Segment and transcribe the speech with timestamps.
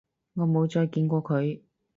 [0.33, 1.61] 我冇再見過佢